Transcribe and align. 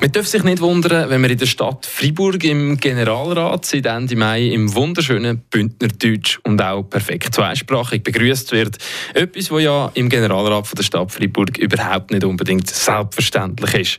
Man 0.00 0.12
darf 0.12 0.26
sich 0.26 0.42
nicht 0.44 0.62
wundern, 0.62 1.10
wenn 1.10 1.20
man 1.20 1.30
in 1.30 1.36
der 1.36 1.44
Stadt 1.44 1.84
Freiburg 1.84 2.42
im 2.44 2.78
Generalrat 2.78 3.66
seit 3.66 3.84
Ende 3.84 4.16
Mai 4.16 4.46
im 4.46 4.74
wunderschönen 4.74 5.42
Bündnerdeutsch 5.50 6.38
und 6.44 6.62
auch 6.62 6.84
perfekt 6.84 7.34
zweisprachig 7.34 8.02
begrüßt 8.02 8.52
wird. 8.52 8.78
Etwas, 9.12 9.50
was 9.50 9.62
ja 9.62 9.90
im 9.92 10.08
Generalrat 10.08 10.66
von 10.66 10.76
der 10.76 10.84
Stadt 10.84 11.12
Freiburg 11.12 11.58
überhaupt 11.58 12.12
nicht 12.12 12.24
unbedingt 12.24 12.70
selbstverständlich 12.70 13.74
ist. 13.74 13.98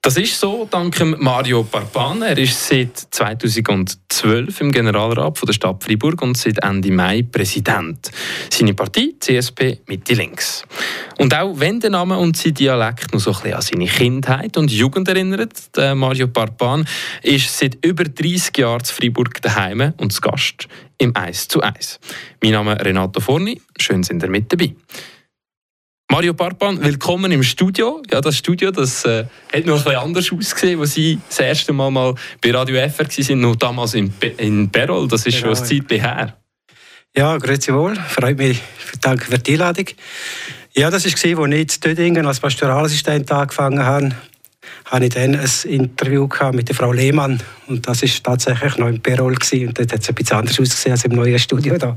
Das 0.00 0.16
ist 0.16 0.38
so 0.38 0.66
dank 0.70 0.96
Mario 1.18 1.64
Parpan. 1.64 2.22
Er 2.22 2.38
ist 2.38 2.68
seit 2.68 2.96
2012 2.96 4.60
im 4.60 4.70
Generalrat 4.70 5.36
von 5.36 5.46
der 5.46 5.52
Stadt 5.52 5.82
Freiburg 5.82 6.22
und 6.22 6.36
seit 6.36 6.62
Ende 6.62 6.92
Mai 6.92 7.22
Präsident. 7.22 8.10
Seine 8.48 8.74
Partei, 8.74 9.14
CSP 9.18 9.80
Mitte 9.86 10.14
Links. 10.14 10.62
Und 11.18 11.34
auch 11.34 11.52
wenn 11.58 11.80
der 11.80 11.90
Name 11.90 12.16
und 12.16 12.36
sein 12.36 12.54
Dialekt 12.54 13.12
noch 13.12 13.20
so 13.20 13.32
ein 13.32 13.42
bisschen 13.42 13.54
an 13.54 13.62
seine 13.62 13.86
Kindheit 13.86 14.56
und 14.56 14.70
Jugend 14.70 15.08
erinnert, 15.08 15.52
Mario 15.94 16.28
Parpan 16.28 16.86
ist 17.22 17.58
seit 17.58 17.84
über 17.84 18.04
30 18.04 18.56
Jahren 18.56 18.84
zu 18.84 18.94
Freiburg 18.94 19.42
daheim 19.42 19.94
und 19.96 20.12
zu 20.12 20.20
Gast 20.20 20.68
im 20.98 21.14
1 21.16 21.48
zu 21.48 21.60
1. 21.60 21.98
Mein 22.40 22.52
Name 22.52 22.74
ist 22.76 22.84
Renato 22.84 23.20
Forni, 23.20 23.60
schön 23.76 24.04
sind 24.04 24.22
ihr 24.22 24.30
mit 24.30 24.52
dabei. 24.52 24.74
Mario 26.10 26.32
Parpan, 26.32 26.82
willkommen 26.82 27.30
im 27.32 27.42
Studio. 27.42 28.02
Ja, 28.10 28.22
das 28.22 28.38
Studio 28.38 28.70
das, 28.70 29.04
äh, 29.04 29.26
hat 29.52 29.66
noch 29.66 29.76
ein 29.76 29.84
bisschen 29.84 29.96
anders 29.96 30.32
ausgesehen, 30.32 30.80
als 30.80 30.94
Sie 30.94 31.20
das 31.28 31.38
erste 31.40 31.74
Mal, 31.74 31.90
mal 31.90 32.14
bei 32.40 32.50
Radio 32.50 32.76
FR 32.88 33.06
waren, 33.06 33.40
noch 33.40 33.56
damals 33.56 33.92
in, 33.92 34.10
Be 34.10 34.28
in 34.38 34.70
Berol. 34.70 35.06
Das 35.06 35.26
ist 35.26 35.42
genau. 35.42 35.54
schon 35.54 35.68
eine 35.70 35.86
Zeit 35.86 36.00
her. 36.00 36.36
Ja, 37.14 37.36
grüezi 37.36 37.74
wohl. 37.74 37.94
Freut 37.94 38.38
mich. 38.38 38.58
Danke 39.02 39.26
für 39.26 39.38
die 39.38 39.52
Einladung. 39.52 39.84
Ja, 40.74 40.90
das 40.90 41.04
war, 41.04 41.44
als 41.44 41.52
ich 41.52 41.74
in 41.74 41.80
Dödingen 41.84 42.26
als 42.26 42.40
Pastoralassistent 42.40 43.30
angefangen 43.30 43.84
habe 43.84 44.14
hatte 44.86 45.04
ich 45.04 45.14
dann 45.14 45.34
ein 45.34 45.50
Interview 45.64 46.28
mit 46.52 46.68
der 46.68 46.76
Frau 46.76 46.92
Lehmann 46.92 47.42
und 47.66 47.86
das 47.86 48.02
war 48.02 48.08
tatsächlich 48.22 48.76
noch 48.78 48.88
im 48.88 49.00
Perol 49.00 49.34
und 49.34 49.78
dort 49.78 49.92
hat 49.92 50.00
es 50.00 50.08
ein 50.08 50.14
bisschen 50.14 50.38
anders 50.38 50.58
ausgesehen 50.60 50.92
als 50.92 51.04
im 51.04 51.12
neuen 51.12 51.38
Studio 51.38 51.76
da. 51.78 51.96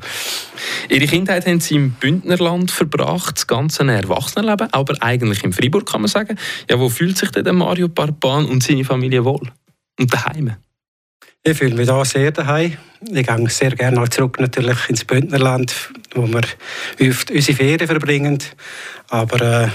Ihre 0.90 1.06
Kindheit 1.06 1.46
haben 1.46 1.60
Sie 1.60 1.76
im 1.76 1.92
Bündnerland 1.92 2.72
verbracht, 2.72 3.38
das 3.38 3.48
ganze 3.48 3.84
Erwachsenenleben, 3.84 4.68
aber 4.72 4.96
eigentlich 5.02 5.44
in 5.44 5.54
Freiburg 5.54 5.90
kann 5.90 6.02
man 6.02 6.10
sagen. 6.10 6.38
Ja, 6.70 6.80
wo 6.80 6.90
fühlt 6.90 7.18
sich 7.18 7.32
denn 7.32 7.56
Mario 7.56 7.88
Parpan 7.88 8.46
und 8.46 8.64
seine 8.64 8.84
Familie 8.84 9.24
wohl 9.24 9.52
und 10.00 10.14
daheim? 10.14 10.56
Ich 11.44 11.58
fühle 11.58 11.74
mich 11.74 11.90
hier 11.90 12.06
sehr 12.06 12.32
daheim. 12.32 12.78
Ich 13.12 13.26
gehe 13.26 13.50
sehr 13.50 13.72
gerne 13.72 14.08
zurück 14.10 14.40
natürlich 14.40 14.78
ins 14.90 15.06
Bündnerland, 15.06 15.74
wo 16.14 16.28
wir 16.28 16.44
oft 17.10 17.32
unsere 17.32 17.58
Ferien 17.58 17.88
verbringen. 17.88 18.38
Aber 19.10 19.42
äh, 19.42 19.68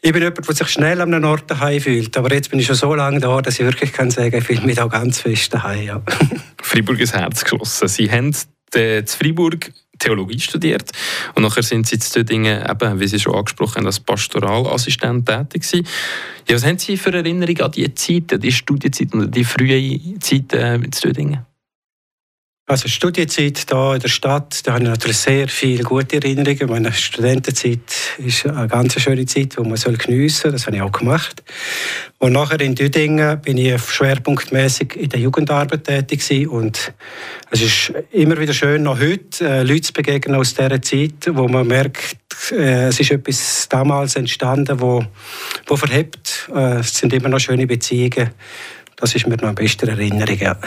ich 0.00 0.12
bin 0.12 0.22
jemand, 0.22 0.46
der 0.46 0.54
sich 0.54 0.68
schnell 0.68 1.00
an 1.00 1.12
einem 1.12 1.24
Ort 1.24 1.50
daheim 1.50 1.80
fühlt. 1.80 2.16
Aber 2.16 2.32
jetzt 2.32 2.50
bin 2.50 2.60
ich 2.60 2.66
schon 2.66 2.76
so 2.76 2.94
lange 2.94 3.18
da, 3.20 3.40
dass 3.42 3.58
ich 3.58 3.66
wirklich 3.66 3.92
kann 3.92 4.10
sagen 4.10 4.30
kann, 4.30 4.40
ich 4.40 4.46
fühle 4.46 4.60
mich 4.62 4.76
da 4.76 4.86
ganz 4.86 5.20
fest 5.20 5.52
daheim. 5.52 5.84
Ja. 5.84 6.02
Freiburg 6.62 7.00
ist 7.00 7.14
Herz 7.14 7.42
geschlossen. 7.42 7.88
Sie 7.88 8.10
haben 8.10 8.34
in 8.74 9.06
Freiburg 9.06 9.72
Theologie 9.98 10.38
studiert 10.38 10.92
und 11.34 11.42
nachher 11.42 11.62
sind 11.64 11.88
Sie 11.88 11.96
in 11.96 12.02
Dödingen, 12.14 12.64
eben, 12.70 13.00
wie 13.00 13.08
Sie 13.08 13.18
schon 13.18 13.34
angesprochen 13.34 13.78
haben, 13.78 13.86
als 13.86 13.98
Pastoralassistent 13.98 15.26
tätig. 15.26 15.64
Ja, 16.46 16.54
was 16.54 16.64
haben 16.64 16.78
Sie 16.78 16.96
für 16.96 17.12
Erinnerungen 17.12 17.62
an 17.62 17.72
die 17.72 17.92
Zeit, 17.94 18.40
die 18.40 18.52
Studienzeit 18.52 19.12
und 19.12 19.34
die 19.34 19.44
frühe 19.44 20.00
Zeit 20.20 20.52
äh, 20.52 20.76
in 20.76 20.90
Dödingen? 20.90 21.47
Also 22.70 22.86
Studienzeit 22.86 23.64
hier 23.66 23.94
in 23.94 24.00
der 24.00 24.08
Stadt, 24.08 24.60
da 24.66 24.74
habe 24.74 24.82
ich 24.82 24.90
natürlich 24.90 25.16
sehr 25.16 25.48
viele 25.48 25.84
gute 25.84 26.16
Erinnerungen. 26.16 26.68
Meine 26.68 26.92
Studentenzeit 26.92 27.80
ist 28.18 28.44
eine 28.44 28.68
ganz 28.68 29.00
schöne 29.00 29.24
Zeit, 29.24 29.56
die 29.56 29.62
man 29.62 29.78
geniessen 29.96 30.42
soll. 30.42 30.52
Das 30.52 30.66
habe 30.66 30.76
ich 30.76 30.82
auch 30.82 30.92
gemacht. 30.92 31.42
Und 32.18 32.32
nachher 32.32 32.60
in 32.60 32.74
Düdingen 32.74 33.40
bin 33.40 33.56
ich 33.56 33.82
schwerpunktmäßig 33.82 34.96
in 34.96 35.08
der 35.08 35.18
Jugendarbeit 35.18 35.84
tätig 35.84 36.20
gewesen. 36.20 36.48
und 36.48 36.92
es 37.50 37.62
ist 37.62 37.92
immer 38.12 38.38
wieder 38.38 38.52
schön, 38.52 38.82
noch 38.82 39.00
heute 39.00 39.48
äh, 39.48 39.62
Leute 39.62 39.80
zu 39.80 39.94
begegnen 39.94 40.36
aus 40.36 40.52
dieser 40.52 40.82
Zeit, 40.82 41.26
wo 41.30 41.48
man 41.48 41.66
merkt, 41.66 42.18
äh, 42.52 42.88
es 42.88 43.00
ist 43.00 43.10
etwas 43.10 43.66
damals 43.70 44.14
entstanden, 44.16 44.78
wo, 44.78 45.02
wo 45.66 45.76
verhebt. 45.76 46.50
Äh, 46.54 46.80
es 46.80 46.98
sind 46.98 47.14
immer 47.14 47.30
noch 47.30 47.40
schöne 47.40 47.66
Beziehungen. 47.66 48.28
Das 48.96 49.14
ist 49.14 49.26
mir 49.26 49.36
noch 49.36 49.48
am 49.48 49.54
besten 49.54 49.88
Erinnerung. 49.88 50.38
Ja. 50.38 50.58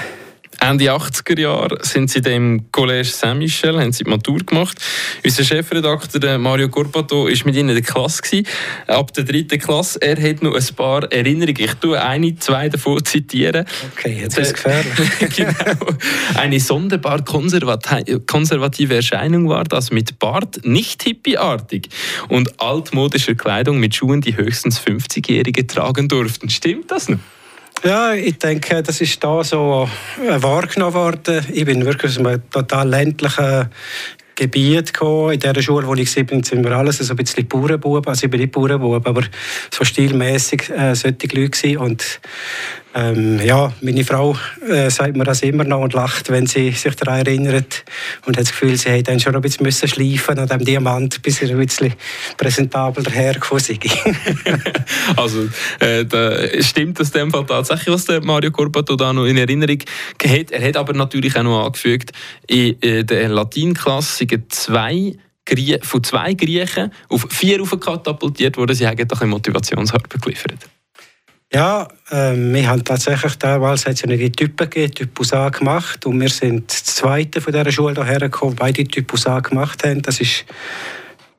Ende 0.60 0.92
80er 0.92 1.40
Jahre 1.40 1.78
sind 1.82 2.12
sie 2.12 2.22
dem 2.22 2.70
Collège 2.72 3.12
Saint-Michel, 3.12 3.80
haben 3.80 3.92
sie 3.92 4.04
die 4.04 4.10
Matur 4.10 4.40
gemacht. 4.40 4.78
Unser 5.24 5.44
Chefredakteur 5.44 6.38
Mario 6.38 6.70
Corpato 6.70 7.26
war 7.26 7.46
mit 7.46 7.56
ihnen 7.56 7.70
in 7.70 7.76
der 7.76 7.82
Klasse. 7.82 8.22
Gewesen. 8.22 8.46
Ab 8.88 9.14
der 9.14 9.24
dritten 9.24 9.60
Klasse. 9.60 10.00
Er 10.02 10.22
hat 10.22 10.44
noch 10.44 10.56
ein 10.56 10.76
paar 10.76 11.12
Erinnerungen. 11.12 11.60
Ich 11.60 11.74
tue 11.76 12.02
eine, 12.02 12.36
zwei 12.38 12.70
davon 12.70 13.04
zitieren. 13.04 13.66
Okay, 13.92 14.20
jetzt 14.22 14.38
ist 14.38 14.48
es 14.48 14.54
gefährlich. 14.54 14.94
genau. 15.36 15.88
Eine 16.36 16.60
sonderbar 16.60 17.24
konservative 17.24 18.96
Erscheinung 18.96 19.50
war 19.50 19.64
das 19.64 19.92
mit 19.92 20.20
Bart, 20.20 20.64
nicht 20.64 21.04
hippieartig 21.04 21.90
und 22.28 22.60
altmodischer 22.60 23.36
Kleidung 23.36 23.80
mit 23.80 23.96
Schuhen, 23.96 24.22
die 24.22 24.36
höchstens 24.36 24.80
50-Jährige 24.80 25.66
tragen 25.66 26.08
durften. 26.08 26.50
Stimmt 26.50 26.92
das 26.92 27.10
noch? 27.10 27.20
Ja, 27.84 28.14
ich 28.14 28.38
denke, 28.38 28.84
das 28.84 29.02
ist 29.02 29.24
da 29.24 29.44
so 29.44 29.90
äh, 30.24 30.44
wahrgenommen 30.44 30.94
worden. 30.94 31.44
Ich 31.52 31.66
bin 31.66 31.84
wirklich 31.84 32.12
aus 32.12 32.20
einem 32.20 32.48
total 32.52 32.88
ländlichen 32.88 33.70
Gebiet 34.36 34.94
gekommen. 34.94 35.34
In 35.34 35.40
der 35.40 35.60
Schule, 35.64 35.88
wo 35.88 35.96
ich 35.96 36.16
war, 36.16 36.44
sind 36.44 36.64
wir 36.64 36.72
alles 36.74 37.00
so 37.00 37.12
ein 37.12 37.18
bisschen 37.18 37.48
Bauernbuben. 37.48 38.08
Also 38.08 38.26
ich 38.26 38.30
bin 38.30 38.40
nicht 38.40 38.52
Bauernbub, 38.52 39.08
aber 39.08 39.24
so 39.72 39.84
stilmässig 39.84 40.70
äh, 40.70 40.94
solche 40.94 41.28
Leute 41.34 41.80
Und 41.80 42.22
ähm, 42.94 43.40
ja, 43.42 43.72
meine 43.82 44.04
Frau 44.04 44.38
äh, 44.68 44.90
sagt 44.90 45.16
mir 45.16 45.24
das 45.24 45.42
immer 45.44 45.64
noch 45.64 45.82
und 45.82 45.94
lacht, 45.94 46.30
wenn 46.30 46.46
sie 46.46 46.72
sich 46.72 46.96
daran 46.96 47.26
erinnert 47.26 47.86
und 48.26 48.36
hat 48.36 48.44
das 48.44 48.52
Gefühl, 48.52 48.76
sie 48.76 48.90
hätte 48.90 49.12
dann 49.12 49.20
schon 49.20 49.36
ein 49.36 49.42
bisschen 49.42 49.66
müssen 49.66 49.88
schleifen 49.88 50.38
an 50.40 50.48
dem 50.48 50.66
Diamant, 50.66 51.22
bis 51.22 51.42
er 51.42 51.50
ein 51.52 51.58
bisschen 51.58 51.94
präsentabel 52.38 53.04
dahergekommen 53.04 53.64
sei. 53.64 53.80
also 55.16 55.48
äh, 55.80 56.04
da 56.06 56.62
stimmt 56.62 57.00
das 57.00 57.12
dem 57.12 57.32
Fall 57.32 57.46
tatsächlich, 57.46 57.94
was 57.94 58.06
der 58.06 58.22
Mario 58.22 58.52
Corbato 58.52 58.96
da 58.96 59.14
noch 59.14 59.26
in 59.26 59.38
Erinnerung 59.38 59.80
hat. 60.24 60.52
Er 60.52 60.68
hat 60.68 60.76
aber 60.76 60.94
natürlich 60.94 61.38
auch 61.38 61.44
noch 61.44 61.66
angefügt, 61.66 62.12
in 62.48 62.82
äh, 62.82 63.04
der 63.06 63.30
Latinklasse 63.30 64.28
zwei 64.50 65.16
von 65.82 66.04
zwei 66.04 66.34
Griechen 66.34 66.92
auf 67.10 67.28
vier 67.30 67.62
aufkatapultiert 67.62 68.58
worden. 68.58 68.76
Sie 68.76 68.88
haben 68.88 69.08
doch 69.08 69.22
eine 69.22 69.32
Motivationsarbeit 69.32 70.22
geliefert. 70.22 70.70
Ja, 71.54 71.88
äh, 72.10 72.34
wir 72.34 72.68
haben 72.68 72.84
tatsächlich 72.84 73.36
damals 73.36 73.86
hat 73.86 73.94
es 73.94 74.02
ja 74.02 74.08
die 74.08 74.32
Typen 74.32 74.70
gegeben, 74.70 74.94
Typus 74.94 75.34
A 75.34 75.50
gemacht 75.50 76.06
und 76.06 76.20
wir 76.22 76.30
sind 76.30 76.72
das 76.72 76.84
zweite 76.86 77.42
von 77.42 77.52
dieser 77.52 77.72
Schule 77.72 77.96
hierher 77.96 78.20
gekommen, 78.20 78.56
beide 78.56 78.86
Typus 78.86 79.28
A 79.28 79.42
gemacht 79.42 79.84
haben. 79.84 80.02
Das 80.02 80.22
ist 80.22 80.46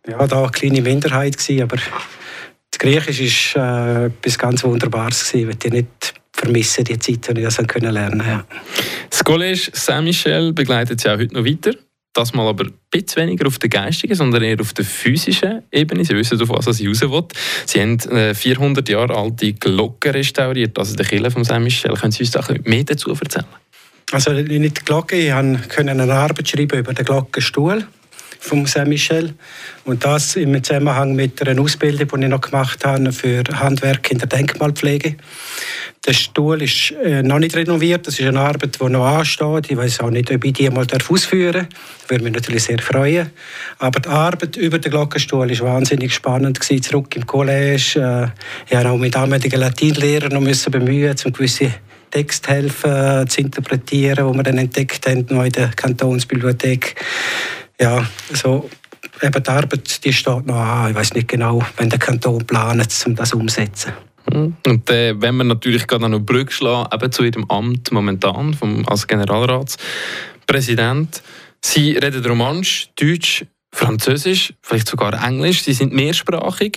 ja 0.06 0.26
da 0.26 0.42
eine 0.42 0.50
kleine 0.50 0.82
Minderheit 0.82 1.38
gewesen, 1.38 1.62
aber 1.62 1.76
das 1.76 2.78
Griechisch 2.78 3.54
war 3.54 4.02
äh, 4.02 4.06
etwas 4.06 4.38
ganz 4.38 4.62
Wunderbares 4.64 5.30
gewesen, 5.30 5.48
weil 5.48 5.56
ich 5.64 5.72
nicht 5.72 6.14
vermissen 6.34 6.84
die 6.84 6.98
Zeit, 6.98 7.28
die 7.28 7.40
ich 7.40 7.44
das 7.44 7.56
lernen 7.58 7.68
konnte. 7.68 8.24
Ja. 8.26 8.44
Das 9.08 9.24
Collège 9.24 9.70
Saint-Michel 9.72 10.52
begleitet 10.52 11.00
Sie 11.00 11.08
auch 11.08 11.18
heute 11.18 11.34
noch 11.34 11.44
weiter 11.44 11.72
das 12.12 12.34
mal 12.34 12.46
aber 12.46 12.64
ein 12.64 12.72
bisschen 12.90 13.22
weniger 13.22 13.46
auf 13.46 13.58
der 13.58 13.70
geistigen, 13.70 14.14
sondern 14.14 14.42
eher 14.42 14.60
auf 14.60 14.72
der 14.74 14.84
physischen 14.84 15.62
Ebene. 15.70 16.04
Sie 16.04 16.14
wissen, 16.14 16.40
auf 16.40 16.66
was 16.66 16.76
Sie 16.76 16.86
raus 16.86 17.00
will. 17.00 17.24
Sie 17.66 17.80
haben 17.80 17.98
eine 18.10 18.34
400 18.34 18.88
Jahre 18.88 19.16
alte 19.16 19.52
Glocke 19.54 20.12
restauriert, 20.12 20.78
also 20.78 20.94
die 20.94 21.04
Kille 21.04 21.30
von 21.30 21.44
Saint-Michel. 21.44 21.94
Können 21.94 22.12
Sie 22.12 22.20
uns 22.22 22.30
da 22.32 22.40
ein 22.40 22.46
bisschen 22.46 22.70
mehr 22.70 22.84
dazu 22.84 23.10
erzählen? 23.10 23.46
Also 24.12 24.32
nicht 24.32 24.78
die 24.78 24.84
Glocke, 24.84 25.16
ich 25.16 25.30
konnte 25.30 25.90
eine 25.90 26.12
Arbeit 26.12 26.48
schreiben 26.48 26.78
über 26.78 26.92
den 26.92 27.04
Glockenstuhl 27.04 27.86
vom 28.42 28.66
Saint-Michel. 28.66 29.34
Und 29.84 30.04
das 30.04 30.34
im 30.36 30.62
Zusammenhang 30.62 31.14
mit 31.14 31.46
einer 31.46 31.60
Ausbildung, 31.60 32.08
die 32.08 32.24
ich 32.24 32.30
noch 32.30 32.40
gemacht 32.40 32.84
habe 32.84 33.12
für 33.12 33.44
Handwerk 33.52 34.10
in 34.10 34.18
der 34.18 34.26
Denkmalpflege. 34.26 35.16
Der 36.04 36.12
Stuhl 36.12 36.60
ist 36.62 36.90
äh, 36.90 37.22
noch 37.22 37.38
nicht 37.38 37.54
renoviert. 37.54 38.06
Das 38.08 38.18
ist 38.18 38.26
eine 38.26 38.40
Arbeit, 38.40 38.80
die 38.80 38.88
noch 38.88 39.06
ansteht. 39.06 39.70
Ich 39.70 39.76
weiß 39.76 40.00
auch 40.00 40.10
nicht, 40.10 40.32
ob 40.32 40.44
ich 40.44 40.52
die 40.54 40.68
mal 40.68 40.84
ausführen 41.08 41.68
darf. 41.68 42.10
Würde 42.10 42.24
mich 42.24 42.32
natürlich 42.32 42.64
sehr 42.64 42.80
freuen. 42.80 43.30
Aber 43.78 44.00
die 44.00 44.08
Arbeit 44.08 44.56
über 44.56 44.80
den 44.80 44.90
Glockenstuhl 44.90 45.48
war 45.48 45.74
wahnsinnig 45.74 46.12
spannend. 46.12 46.58
Gewesen. 46.58 46.82
Zurück 46.82 47.14
im 47.14 47.24
College. 47.24 47.94
Äh, 47.96 48.24
ich 48.66 48.74
musste 48.74 48.90
auch 48.90 48.98
mit 48.98 49.14
damaligen 49.14 49.60
Latinlehrern 49.60 50.44
bemühen, 50.70 51.14
um 51.24 51.32
gewisse 51.32 51.72
Text 52.10 52.48
helfen 52.48 52.90
äh, 52.90 53.26
zu 53.26 53.40
interpretieren, 53.40 54.26
wo 54.26 54.34
wir 54.34 54.42
dann 54.42 54.58
entdeckt 54.58 55.06
haben, 55.06 55.24
noch 55.30 55.44
in 55.44 55.52
der 55.52 55.68
Kantonsbibliothek 55.68 56.96
ja, 57.82 58.06
also 58.30 58.70
eben 59.20 59.42
die 59.42 59.50
Arbeit 59.50 60.04
die 60.04 60.12
steht 60.12 60.46
noch 60.46 60.54
an. 60.54 60.90
Ich 60.90 60.96
weiß 60.96 61.14
nicht 61.14 61.26
genau, 61.28 61.60
wenn 61.76 61.90
der 61.90 61.98
Kanton 61.98 62.46
plant, 62.46 63.04
um 63.06 63.16
das 63.16 63.34
umzusetzen. 63.34 63.92
Mhm. 64.32 64.56
Und 64.66 64.88
äh, 64.90 65.20
wenn 65.20 65.36
wir 65.36 65.42
natürlich 65.44 65.88
gerade 65.88 66.08
noch 66.08 66.20
Brücke 66.20 66.52
schlagen, 66.52 66.94
eben 66.94 67.10
zu 67.10 67.24
Ihrem 67.24 67.50
Amt 67.50 67.90
momentan 67.92 68.54
vom, 68.54 68.88
als 68.88 69.08
Generalratspräsident. 69.08 71.22
Sie 71.60 71.92
reden 71.92 72.24
Romansch, 72.24 72.88
Deutsch, 72.96 73.44
Französisch, 73.74 74.52
vielleicht 74.60 74.86
sogar 74.86 75.14
Englisch. 75.26 75.62
Sie 75.62 75.72
sind 75.72 75.92
mehrsprachig. 75.92 76.76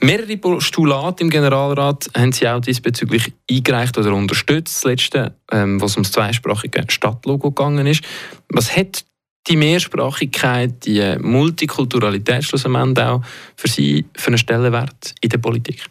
Mehrere 0.00 0.36
Postulate 0.36 1.24
im 1.24 1.30
Generalrat 1.30 2.08
haben 2.16 2.32
Sie 2.32 2.48
auch 2.48 2.60
diesbezüglich 2.60 3.32
eingereicht 3.50 3.98
oder 3.98 4.14
unterstützt. 4.14 4.76
Das 4.76 4.84
letzte, 4.84 5.34
ähm, 5.50 5.80
was 5.80 5.96
ums 5.96 6.12
zweisprachige 6.12 6.84
Stadtlogo 6.88 7.50
gegangen 7.50 7.86
ist. 7.86 8.04
Was 8.48 8.76
hat 8.76 9.04
die 9.48 9.56
Mehrsprachigkeit, 9.56 10.84
die 10.84 11.16
Multikulturalität 11.20 12.44
schlussendlich 12.44 13.06
auch 13.06 13.22
für 13.56 13.68
Sie 13.68 14.04
für 14.16 14.28
einen 14.28 14.38
Stellenwert 14.38 15.14
in 15.20 15.28
der 15.28 15.38
Politik? 15.38 15.84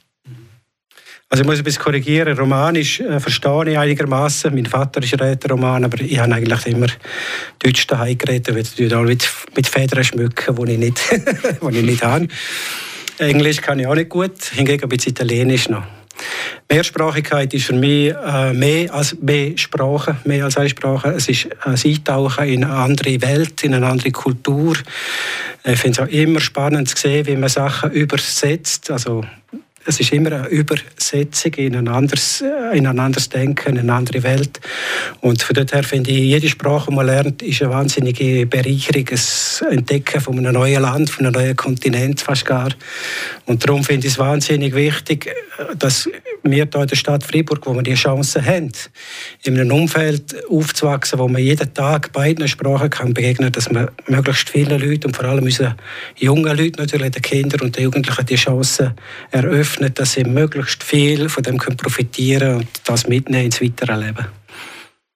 Also 1.29 1.41
ich 1.41 1.47
muss 1.47 1.57
ein 1.57 1.63
bisschen 1.63 1.83
korrigieren. 1.83 2.37
Romanisch 2.37 2.99
äh, 2.99 3.19
verstehe 3.19 3.71
ich 3.71 3.77
einigermaßen. 3.77 4.53
Mein 4.53 4.67
Vater 4.67 5.01
ist 5.01 5.19
Räteroman, 5.19 5.83
aber 5.83 5.99
ich 5.99 6.19
habe 6.19 6.33
eigentlich 6.33 6.65
immer 6.67 6.87
Deutsch 7.59 7.87
daheim 7.87 8.17
geredet, 8.17 8.53
weil 8.53 8.61
ich 8.61 8.85
mit, 8.85 9.29
mit 9.55 9.67
Federn 9.67 10.03
schmücken, 10.03 10.55
die 10.55 10.71
ich 10.73 10.77
nicht, 10.77 11.01
ich 11.71 11.81
nicht 11.81 12.03
habe. 12.03 12.27
Englisch 13.17 13.61
kann 13.61 13.79
ich 13.79 13.87
auch 13.87 13.95
nicht 13.95 14.09
gut, 14.09 14.43
hingegen 14.53 14.83
ein 14.83 14.89
bisschen 14.89 15.11
Italienisch 15.11 15.67
noch. 15.69 15.83
Mehrsprachigkeit 16.69 17.53
ist 17.53 17.65
für 17.65 17.73
mich 17.73 18.13
äh, 18.13 18.53
mehr 18.53 18.93
als 18.93 19.15
mehr 19.21 19.57
Sprachen, 19.57 20.17
mehr 20.25 20.45
als 20.45 20.57
eine 20.57 20.69
Sprache. 20.69 21.09
Es 21.09 21.27
ist 21.27 21.47
ein 21.63 21.75
Eintauchen 21.83 22.47
in 22.47 22.63
eine 22.63 22.73
andere 22.73 23.21
Welt, 23.21 23.63
in 23.63 23.73
eine 23.73 23.87
andere 23.87 24.11
Kultur. 24.11 24.75
Ich 25.63 25.79
finde 25.79 26.01
es 26.01 26.07
auch 26.07 26.11
immer 26.11 26.39
spannend 26.39 26.89
zu 26.89 26.97
sehen, 26.97 27.27
wie 27.27 27.35
man 27.35 27.49
Sachen 27.49 27.91
übersetzt. 27.91 28.91
Also 28.91 29.23
es 29.87 29.99
ist 29.99 30.11
immer 30.11 30.31
eine 30.31 30.47
Übersetzung 30.47 31.53
in 31.55 31.75
ein 31.75 31.87
anderes, 31.87 32.43
in 32.73 32.87
ein 32.87 32.99
anderes 32.99 33.29
Denken, 33.29 33.73
in 33.73 33.79
eine 33.79 33.93
andere 33.93 34.23
Welt. 34.23 34.59
Und 35.21 35.41
von 35.41 35.55
daher 35.55 35.83
finde 35.83 36.11
ich, 36.11 36.17
jede 36.17 36.49
Sprache, 36.49 36.89
die 36.89 36.95
man 36.95 37.05
lernt, 37.05 37.41
ist 37.43 37.61
eine 37.61 37.71
wahnsinnige 37.71 38.47
Bereicherung, 38.47 39.05
das 39.05 39.63
Entdecken 39.69 40.21
von 40.21 40.39
einem 40.39 40.53
neuen 40.53 40.81
Land, 40.81 41.09
von 41.09 41.25
einem 41.25 41.33
neuen 41.33 41.55
Kontinent 41.55 42.21
fast 42.21 42.45
gar. 42.45 42.69
Und 43.45 43.63
darum 43.63 43.83
finde 43.83 44.07
ich 44.07 44.13
es 44.13 44.19
wahnsinnig 44.19 44.73
wichtig, 44.73 45.31
dass 45.77 46.09
wir 46.41 46.53
hier 46.53 46.81
in 46.81 46.87
der 46.87 46.95
Stadt 46.95 47.23
Freiburg, 47.23 47.65
wo 47.65 47.73
wir 47.73 47.83
die 47.83 47.93
Chance 47.93 48.43
haben, 48.43 48.71
in 49.43 49.59
einem 49.59 49.71
Umfeld 49.71 50.35
aufzuwachsen, 50.49 51.19
wo 51.19 51.27
man 51.27 51.41
jeden 51.41 51.73
Tag 51.73 52.11
beiden 52.11 52.47
Sprachen 52.47 52.89
kann 52.89 53.13
begegnen, 53.13 53.51
dass 53.51 53.71
man 53.71 53.89
möglichst 54.07 54.49
viele 54.49 54.77
Leute 54.77 55.07
und 55.07 55.15
vor 55.15 55.25
allem 55.25 55.43
unseren 55.43 55.75
jungen 56.15 56.57
Leuten 56.57 56.81
natürlich, 56.81 57.11
den 57.11 57.21
Kindern 57.21 57.61
und 57.61 57.75
den 57.75 57.83
Jugendlichen 57.83 58.25
die 58.25 58.35
Chance 58.35 58.95
eröffnen 59.31 59.74
öffnet, 59.75 59.99
dass 59.99 60.13
sie 60.13 60.23
möglichst 60.23 60.83
viel 60.83 61.29
von 61.29 61.43
dem 61.43 61.57
profitieren 61.57 62.39
können 62.39 62.55
und 62.59 62.67
das 62.85 63.07
mitnehmen 63.07 63.45
ins 63.45 63.61
weitere 63.61 63.95
Leben. 63.95 64.25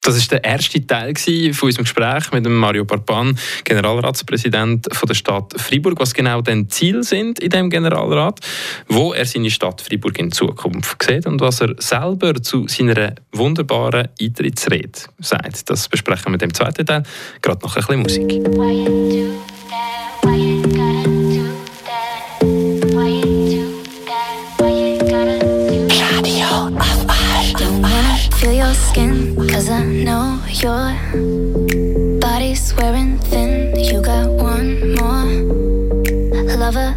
Das 0.02 0.16
ist 0.16 0.32
der 0.32 0.44
erste 0.46 0.86
Teil 0.88 1.14
von 1.16 1.68
unserem 1.68 1.84
Gespräch 1.84 2.32
mit 2.32 2.46
dem 2.46 2.56
Mario 2.56 2.86
Barban, 2.86 3.38
Generalratspräsident 3.66 4.88
der 5.08 5.14
Stadt 5.14 5.54
Freiburg. 5.58 6.00
Was 6.00 6.14
genau 6.14 6.42
denn 6.42 6.70
Ziele 6.70 7.04
sind 7.04 7.40
in 7.40 7.50
dem 7.50 7.70
Generalrat, 7.70 8.40
wo 8.88 9.14
er 9.14 9.26
seine 9.26 9.52
Stadt 9.52 9.82
Freiburg 9.82 10.18
in 10.18 10.32
Zukunft 10.32 11.04
sieht 11.04 11.28
und 11.28 11.42
was 11.42 11.60
er 11.60 11.76
selber 11.80 12.42
zu 12.42 12.66
seiner 12.70 13.14
wunderbaren 13.34 14.08
Eintrittsrede 14.20 15.00
sagt. 15.20 15.70
Das 15.70 15.90
besprechen 15.90 16.32
wir 16.32 16.42
im 16.42 16.54
zweiten 16.54 16.86
Teil. 16.86 17.04
Gerade 17.42 17.62
noch 17.62 17.76
ein 17.76 18.04
bisschen 18.04 18.24
Musik. 18.24 19.49
Your 30.64 30.92
body's 32.20 32.74
wearing 32.76 33.18
thin. 33.20 33.80
You 33.80 34.02
got 34.02 34.30
one 34.30 34.96
more 34.96 35.30
lover 36.58 36.96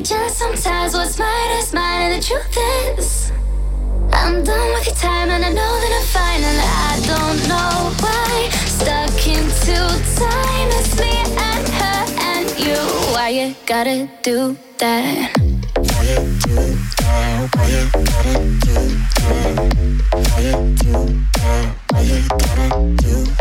get 0.00 0.08
jealous 0.08 0.36
sometimes. 0.36 0.94
What's 0.94 1.18
mine 1.18 1.50
is 1.58 1.72
mine, 1.72 2.12
and 2.12 2.22
the 2.22 2.26
truth 2.26 2.56
is, 2.98 3.32
I'm 4.12 4.42
done 4.44 4.72
with 4.74 4.86
your 4.86 4.94
time, 4.96 5.30
and 5.30 5.44
I 5.44 5.50
know 5.50 5.80
that 5.82 5.92
I'm 5.98 6.06
fine, 6.06 6.42
and 6.42 6.60
I 6.60 7.00
don't 7.10 7.48
know 7.48 7.92
why. 8.00 8.48
Stuck 8.66 9.26
into 9.26 9.76
time, 10.16 10.68
it's 10.78 10.98
me 10.98 11.12
and 11.36 11.68
her 11.80 12.04
and 12.20 12.48
you. 12.58 12.80
Why 13.14 13.28
you 13.28 13.54
gotta 13.66 14.08
do 14.22 14.56
that? 14.78 15.36
Why 15.76 16.02
you 16.10 16.20
do 16.40 16.54
that? 16.98 17.48
Why 17.54 17.66
you 17.68 17.82
gotta 17.92 18.34
do 18.64 18.76
that? 19.16 19.54
Why 20.12 20.40
you 20.40 20.54
do 20.76 20.92
that? 21.34 21.74
Why 21.90 22.00
you 22.00 22.20
gotta 22.28 22.68
do 22.96 23.24
that? 23.24 23.39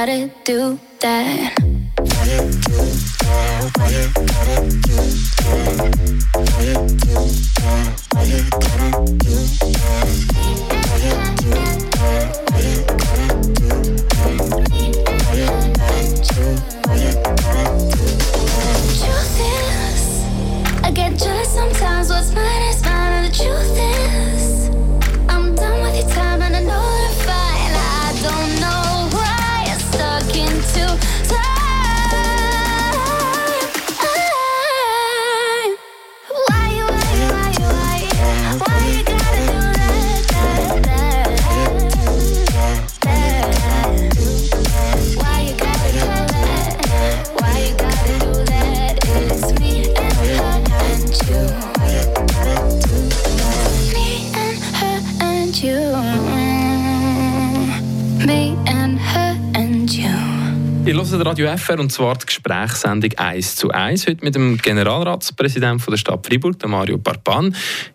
Gotta 0.00 0.30
do 0.44 0.80
that? 1.00 1.69
Radio 61.22 61.54
FR 61.54 61.78
und 61.78 61.92
zwar 61.92 62.16
die 62.16 62.26
Gesprächssendung 62.26 63.10
1 63.14 63.56
zu 63.56 63.70
1. 63.70 64.06
Heute 64.06 64.24
mit 64.24 64.34
dem 64.34 64.56
Generalratspräsidenten 64.56 65.90
der 65.90 65.98
Stadt 65.98 66.26
Freiburg, 66.26 66.66
Mario 66.66 66.96
Parpan. 66.96 67.54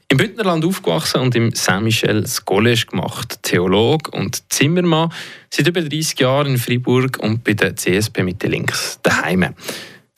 Im 0.09 0.17
Bündnerland 0.17 0.63
aufgewachsen 0.63 1.21
und 1.21 1.35
im 1.35 1.51
Saint-Michel 1.51 2.23
College 2.45 2.85
gemacht. 2.89 3.39
Theolog 3.41 4.13
und 4.13 4.43
Zimmermann. 4.53 5.11
Seit 5.49 5.67
über 5.67 5.81
30 5.81 6.19
Jahren 6.19 6.47
in 6.53 6.57
Freiburg 6.59 7.17
und 7.17 7.43
bei 7.43 7.53
der 7.53 7.75
CSP 7.75 8.21
Mitte 8.21 8.47
Links 8.47 8.99
daheim. 9.01 9.55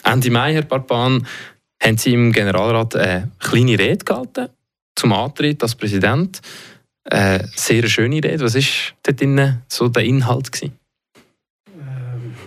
Ende 0.03 0.31
Mai, 0.31 0.53
Herr 0.53 0.63
Parpan, 0.63 1.25
haben 1.81 1.97
Sie 1.97 2.13
im 2.13 2.33
Generalrat 2.33 2.95
eine 2.95 3.31
kleine 3.39 3.79
Rede 3.79 4.03
gehalten 4.03 4.49
zum 4.95 5.13
Antritt 5.13 5.63
als 5.63 5.75
Präsident. 5.75 6.41
Eine 7.09 7.49
sehr 7.55 7.87
schöne 7.87 8.17
Rede. 8.17 8.41
Was 8.41 8.55
war 8.55 9.13
dort 9.13 9.53
so 9.69 9.87
der 9.87 10.03
Inhalt? 10.03 10.51
Gewesen? 10.51 10.77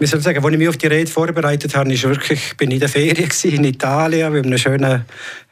Ich 0.00 0.10
sagen, 0.10 0.44
als 0.44 0.52
ich 0.52 0.58
mich 0.58 0.68
auf 0.68 0.76
die 0.76 0.86
Rede 0.86 1.10
vorbereitet 1.10 1.76
habe, 1.76 1.92
ist 1.92 2.02
wirklich, 2.04 2.56
bin 2.56 2.70
ich 2.70 2.74
in 2.74 2.80
der 2.80 2.88
Ferien 2.88 3.30
in 3.44 3.64
Italien, 3.64 4.32
mit 4.32 4.46
einem 4.46 4.58
schönen 4.58 5.04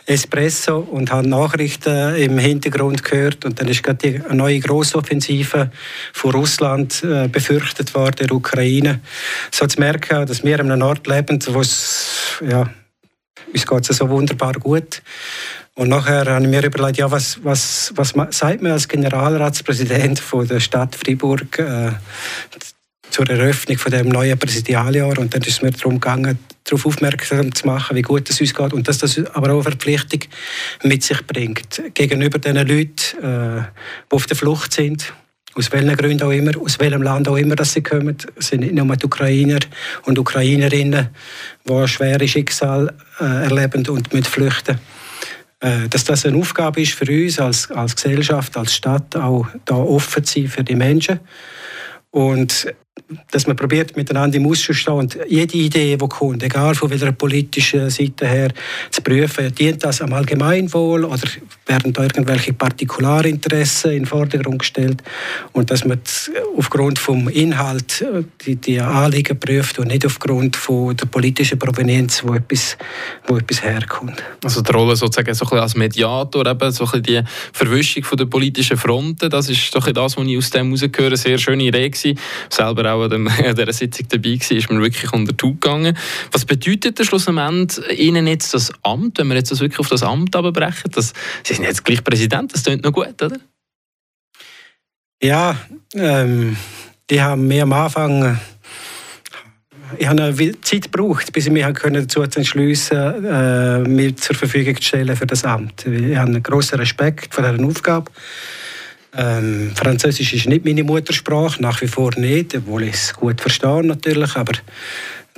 Espresso 0.06 0.78
und 0.78 1.12
habe 1.12 1.28
Nachrichten 1.28 2.16
im 2.16 2.38
Hintergrund 2.38 3.04
gehört 3.04 3.44
und 3.44 3.60
dann 3.60 3.68
ist 3.68 3.82
gerade 3.82 3.98
die 3.98 4.34
neue 4.34 4.58
Grossoffensive 4.60 5.70
von 6.14 6.30
Russland 6.30 7.04
äh, 7.04 7.28
befürchtet 7.28 7.94
worden, 7.94 8.26
der 8.26 8.32
Ukraine. 8.32 9.00
So 9.50 9.66
zu 9.66 9.78
merken, 9.78 10.26
dass 10.26 10.42
wir 10.42 10.60
an 10.60 10.70
einem 10.70 10.82
Ort 10.82 11.06
leben, 11.06 11.38
wo 11.48 11.60
es, 11.60 12.40
ja, 12.48 12.70
uns 13.52 13.66
geht 13.66 13.90
es 13.90 13.96
so 13.98 14.08
wunderbar 14.08 14.54
gut. 14.54 15.02
Und 15.74 15.90
nachher 15.90 16.24
habe 16.26 16.42
ich 16.42 16.50
mir 16.50 16.64
überlegt, 16.64 16.98
ja, 16.98 17.10
was, 17.10 17.38
was, 17.44 17.92
was 17.94 18.14
sagt 18.30 18.62
man 18.62 18.72
als 18.72 18.88
Generalratspräsident 18.88 20.18
von 20.18 20.48
der 20.48 20.58
Stadt 20.58 20.96
Freiburg 20.96 21.58
äh, 21.58 21.92
zur 23.10 23.28
Eröffnung 23.28 23.78
von 23.78 23.92
dem 23.92 24.08
neuen 24.08 24.38
Präsidialjahr 24.38 25.18
und 25.18 25.34
dann 25.34 25.42
ist 25.42 25.48
es 25.48 25.62
mir 25.62 25.70
darum 25.70 26.00
gegangen, 26.00 26.38
darauf 26.64 26.86
aufmerksam 26.86 27.54
zu 27.54 27.66
machen, 27.66 27.96
wie 27.96 28.02
gut 28.02 28.28
es 28.28 28.40
uns 28.40 28.54
geht 28.54 28.72
und 28.72 28.86
dass 28.88 28.98
das 28.98 29.18
aber 29.32 29.48
auch 29.50 29.54
eine 29.54 29.62
Verpflichtung 29.62 30.20
mit 30.82 31.02
sich 31.02 31.26
bringt 31.26 31.82
gegenüber 31.94 32.38
den 32.38 32.56
Leuten, 32.56 33.18
äh, 33.22 33.62
die 34.10 34.14
auf 34.14 34.26
der 34.26 34.36
Flucht 34.36 34.72
sind, 34.72 35.12
aus 35.54 35.72
welchen 35.72 35.96
Gründen 35.96 36.22
auch 36.22 36.30
immer, 36.30 36.52
aus 36.60 36.78
welchem 36.78 37.02
Land 37.02 37.28
auch 37.28 37.36
immer 37.36 37.56
dass 37.56 37.72
sie 37.72 37.82
kommen. 37.82 38.16
Es 38.36 38.48
sind 38.48 38.60
nicht 38.60 38.74
nur 38.74 38.96
die 38.96 39.06
Ukrainer 39.06 39.58
und 40.04 40.18
Ukrainerinnen, 40.18 41.08
die 41.68 41.88
schwere 41.88 42.28
Schicksal 42.28 42.94
äh, 43.20 43.24
erleben 43.24 43.86
und 43.88 44.12
mit 44.12 44.26
flüchten. 44.26 44.78
Äh, 45.60 45.88
dass 45.88 46.04
das 46.04 46.24
eine 46.24 46.36
Aufgabe 46.36 46.82
ist 46.82 46.92
für 46.92 47.10
uns 47.10 47.40
als, 47.40 47.70
als 47.70 47.96
Gesellschaft, 47.96 48.56
als 48.56 48.74
Stadt, 48.74 49.16
auch 49.16 49.48
da 49.64 49.74
offen 49.74 50.22
zu 50.22 50.40
sein 50.40 50.48
für 50.48 50.62
die 50.62 50.76
Menschen. 50.76 51.18
Und 52.10 52.72
dass 53.30 53.46
man 53.46 53.56
probiert 53.56 53.96
miteinander 53.96 54.36
im 54.36 54.46
Ausschuss 54.46 54.76
stehen 54.76 54.94
und 54.94 55.18
jede 55.28 55.56
Idee, 55.56 55.96
die 55.96 56.08
kommt, 56.08 56.42
egal 56.42 56.74
von 56.74 56.90
welcher 56.90 57.12
politischen 57.12 57.90
Seite 57.90 58.26
her, 58.26 58.52
zu 58.90 59.02
prüfen, 59.02 59.54
dient 59.54 59.84
das 59.84 60.00
am 60.00 60.12
Allgemeinwohl 60.12 61.04
oder 61.04 61.28
werden 61.66 61.92
da 61.92 62.02
irgendwelche 62.02 62.52
Partikularinteressen 62.52 63.92
in 63.92 63.98
den 63.98 64.06
Vordergrund 64.06 64.60
gestellt 64.60 65.02
und 65.52 65.70
dass 65.70 65.84
man 65.84 66.00
aufgrund 66.56 66.98
vom 66.98 67.28
Inhalt 67.28 68.00
äh, 68.02 68.24
die, 68.44 68.56
die 68.56 68.80
Anliegen 68.80 69.38
prüft 69.38 69.78
und 69.78 69.88
nicht 69.88 70.06
aufgrund 70.06 70.56
von 70.56 70.96
der 70.96 71.06
politischen 71.06 71.58
Provenienz, 71.58 72.22
wo 72.24 72.34
etwas, 72.34 72.76
wo 73.26 73.36
etwas 73.36 73.62
herkommt. 73.62 74.22
Also 74.44 74.62
die 74.62 74.72
Rolle 74.72 74.96
sozusagen 74.96 75.34
so 75.34 75.46
ein 75.50 75.58
als 75.58 75.74
Mediator, 75.74 76.46
eben 76.46 76.70
so 76.72 76.86
ein 76.92 77.02
die 77.02 77.22
Verwischung 77.52 78.04
von 78.04 78.18
der 78.18 78.26
politischen 78.26 78.76
Fronten, 78.76 79.30
das 79.30 79.48
ist 79.48 79.74
doch 79.74 79.86
das, 79.90 80.16
was 80.16 80.26
ich 80.26 80.36
aus 80.36 80.50
dem 80.50 80.66
herausgehöre, 80.66 81.16
sehr 81.16 81.38
schöne 81.38 81.64
Idee 81.64 81.88
gewesen. 81.88 82.18
Selber 82.48 82.87
auch 82.88 83.02
an 83.10 83.28
dieser 83.56 83.72
Sitzung 83.72 84.06
dabei 84.08 84.30
war, 84.30 84.56
ist 84.56 84.70
mir 84.70 84.80
wirklich 84.80 85.12
unter 85.12 85.32
die 85.32 85.46
Haut 85.46 85.60
gegangen. 85.60 85.96
Was 86.32 86.44
bedeutet 86.44 86.98
das 86.98 87.06
schlussendlich 87.06 87.98
Ihnen 87.98 88.26
jetzt 88.26 88.54
das 88.54 88.72
Amt, 88.82 89.18
wenn 89.18 89.28
wir 89.28 89.36
jetzt 89.36 89.50
das 89.50 89.60
wirklich 89.60 89.78
auf 89.78 89.88
das 89.88 90.02
Amt 90.02 90.34
abbrechen? 90.34 90.90
Das, 90.92 91.12
Sie 91.44 91.54
sind 91.54 91.64
jetzt 91.64 91.84
gleich 91.84 92.02
Präsident, 92.02 92.52
das 92.52 92.64
klingt 92.64 92.84
noch 92.84 92.92
gut, 92.92 93.20
oder? 93.22 93.38
Ja, 95.22 95.56
ähm, 95.94 96.56
die 97.10 97.20
haben 97.20 97.46
mir 97.46 97.64
am 97.64 97.72
Anfang 97.72 98.38
ich 99.96 100.06
habe 100.06 100.22
eine 100.22 100.60
Zeit 100.60 100.92
gebraucht, 100.92 101.32
bis 101.32 101.46
ich 101.46 101.52
mich 101.52 101.64
dazu 101.64 102.22
entschliessen 102.22 103.24
äh, 103.24 103.78
mir 103.80 104.14
zur 104.16 104.36
Verfügung 104.36 104.76
zu 104.76 104.82
stellen 104.82 105.16
für 105.16 105.26
das 105.26 105.44
Amt. 105.44 105.86
Ich 105.86 106.16
habe 106.16 106.28
einen 106.28 106.42
grossen 106.42 106.78
Respekt 106.78 107.34
vor 107.34 107.50
dieser 107.50 107.64
Aufgabe. 107.64 108.10
Ähm, 109.18 109.72
Französisch 109.74 110.32
ist 110.32 110.46
nicht 110.46 110.64
meine 110.64 110.84
Muttersprache, 110.84 111.60
nach 111.60 111.82
wie 111.82 111.88
vor 111.88 112.12
nicht, 112.16 112.54
obwohl 112.54 112.84
ich 112.84 112.94
es 112.94 113.14
gut 113.14 113.40
verstehe 113.40 113.84
natürlich, 113.84 114.36
aber 114.36 114.52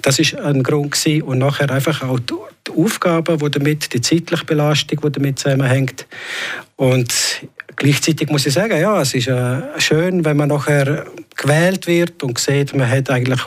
das 0.02 0.18
ist 0.18 0.34
ein 0.34 0.62
Grund 0.62 0.92
gewesen. 0.92 1.22
und 1.22 1.38
nachher 1.38 1.70
einfach 1.70 2.02
auch 2.02 2.20
die, 2.20 2.34
Aufgaben, 2.76 3.38
die 3.38 3.50
damit, 3.50 3.92
die 3.92 4.00
zeitliche 4.00 4.44
Belastung, 4.44 5.00
die 5.00 5.12
damit 5.12 5.38
zusammenhängt 5.38 6.06
und 6.76 7.12
gleichzeitig 7.76 8.28
muss 8.28 8.46
ich 8.46 8.52
sagen, 8.52 8.78
ja, 8.78 9.00
es 9.00 9.14
ist 9.14 9.28
äh, 9.28 9.62
schön, 9.78 10.24
wenn 10.24 10.36
man 10.36 10.50
nachher 10.50 11.06
gewählt 11.36 11.86
wird 11.86 12.22
und 12.22 12.38
sieht, 12.38 12.74
man 12.76 12.88
hat 12.88 13.10
eigentlich 13.10 13.40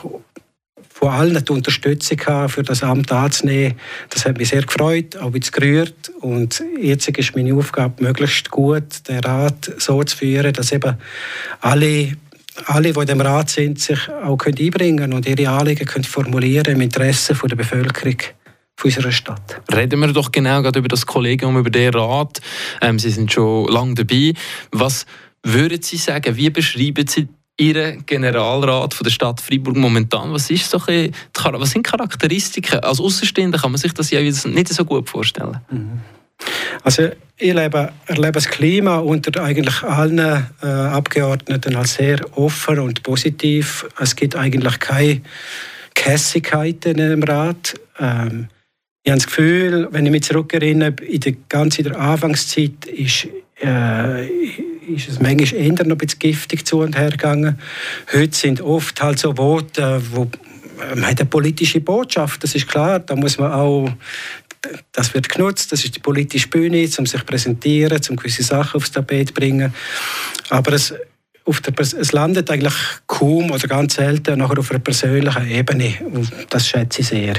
von 1.03 1.11
allen 1.11 1.43
die 1.43 1.51
Unterstützung 1.51 2.17
für 2.47 2.63
das 2.63 2.81
Amt 2.81 3.11
anzunehmen. 3.11 3.73
Das 4.09 4.23
hat 4.23 4.37
mich 4.37 4.47
sehr 4.47 4.61
gefreut, 4.61 5.17
auch 5.17 5.33
jetzt 5.33 5.51
gerührt. 5.51 6.13
Und 6.21 6.63
jetzt 6.81 7.09
ist 7.09 7.35
meine 7.35 7.53
Aufgabe, 7.55 8.01
möglichst 8.01 8.49
gut 8.49 9.05
den 9.09 9.19
Rat 9.19 9.69
so 9.79 10.01
zu 10.05 10.15
führen, 10.15 10.53
dass 10.53 10.71
eben 10.71 10.95
alle 11.59 12.15
alle, 12.67 12.93
die 12.93 12.99
in 12.99 13.07
dem 13.07 13.19
Rat 13.19 13.49
sind, 13.49 13.81
sich 13.81 14.07
auch 14.09 14.37
einbringen 14.45 14.99
können 14.99 15.13
und 15.13 15.27
ihre 15.27 15.49
Anliegen 15.49 15.87
können 15.87 16.05
formulieren 16.05 16.75
im 16.75 16.81
Interesse 16.81 17.33
der 17.33 17.55
Bevölkerung 17.55 18.17
unserer 18.81 19.11
Stadt. 19.11 19.61
Reden 19.73 19.99
wir 19.99 20.13
doch 20.13 20.31
genau 20.31 20.61
gerade 20.61 20.79
über 20.79 20.87
das 20.87 21.05
Kollegium, 21.05 21.57
über 21.57 21.69
den 21.69 21.93
Rat. 21.93 22.39
Ähm, 22.79 22.97
Sie 22.99 23.09
sind 23.09 23.33
schon 23.33 23.67
lange 23.67 23.95
dabei. 23.95 24.33
Was 24.71 25.05
würden 25.41 25.81
Sie 25.81 25.97
sagen, 25.97 26.37
wie 26.37 26.49
beschreiben 26.49 27.07
Sie 27.07 27.27
Ihren 27.57 28.05
Generalrat 28.05 28.93
von 28.93 29.03
der 29.03 29.11
Stadt 29.11 29.39
Freiburg 29.39 29.75
momentan? 29.75 30.33
Was, 30.33 30.49
ist 30.49 30.69
so 30.69 30.81
ein, 30.87 31.11
was 31.33 31.71
sind 31.71 31.83
Charakteristiken? 31.83 32.79
Als 32.79 32.99
Außenstehender 32.99 33.59
kann 33.59 33.71
man 33.71 33.79
sich 33.79 33.93
das 33.93 34.09
ja 34.09 34.21
nicht 34.21 34.69
so 34.69 34.85
gut 34.85 35.09
vorstellen. 35.09 35.59
Mhm. 35.69 36.01
Also 36.83 37.09
ich 37.37 37.49
erlebe, 37.49 37.93
erlebe 38.07 38.33
das 38.33 38.47
Klima 38.47 38.97
unter 38.97 39.41
eigentlich 39.43 39.83
allen 39.83 40.19
äh, 40.19 40.65
Abgeordneten 40.65 41.75
als 41.75 41.95
sehr 41.95 42.19
offen 42.37 42.79
und 42.79 43.03
positiv. 43.03 43.85
Es 43.99 44.15
gibt 44.15 44.35
eigentlich 44.35 44.79
keine 44.79 45.21
Kässigkeiten 45.93 46.97
im 46.97 47.23
Rat. 47.23 47.75
Ähm, 47.99 48.47
ich 49.03 49.11
habe 49.11 49.19
das 49.19 49.27
Gefühl, 49.27 49.87
wenn 49.91 50.05
ich 50.05 50.11
mich 50.11 50.23
zurückerinnere, 50.23 50.95
in 51.05 51.19
der 51.19 51.33
ganzen 51.49 51.93
Anfangszeit 51.95 52.85
ist, 52.85 53.27
äh, 53.61 54.25
ist 54.87 55.09
es 55.09 55.19
manchmal 55.19 55.61
eher 55.61 55.71
noch 55.71 55.79
ein 55.79 55.97
bisschen 55.97 56.19
giftig 56.19 56.65
zu 56.65 56.79
und 56.79 56.97
her 56.97 57.11
gegangen. 57.11 57.59
Heute 58.11 58.35
sind 58.35 58.61
oft 58.61 59.01
halt 59.01 59.19
so 59.19 59.37
Worte, 59.37 60.01
wo 60.11 60.29
man 60.77 61.05
hat 61.05 61.19
eine 61.19 61.29
politische 61.29 61.79
Botschaft, 61.79 62.43
das 62.43 62.55
ist 62.55 62.67
klar, 62.67 62.99
da 62.99 63.15
muss 63.15 63.37
man 63.37 63.51
auch 63.51 63.89
das 64.91 65.13
wird 65.13 65.29
genutzt, 65.29 65.71
das 65.71 65.83
ist 65.83 65.95
die 65.95 65.99
politische 65.99 66.47
Bühne, 66.47 66.87
um 66.97 67.05
sich 67.05 67.25
präsentieren, 67.25 67.99
um 68.09 68.15
gewisse 68.15 68.43
Sachen 68.43 68.77
aufs 68.77 68.91
Tapet 68.91 69.29
zu 69.29 69.33
bringen. 69.33 69.73
Aber 70.49 70.71
es, 70.73 70.93
der, 71.45 71.73
es 71.79 72.11
landet 72.13 72.49
eigentlich 72.49 72.73
kaum 73.05 73.51
oder 73.51 73.67
ganz 73.67 73.95
selten 73.95 74.39
nachher 74.39 74.59
auf 74.59 74.71
einer 74.71 74.79
persönlichen 74.79 75.49
Ebene. 75.49 75.95
Und 76.05 76.31
das 76.49 76.67
schätze 76.67 77.01
ich 77.01 77.07
sehr. 77.07 77.35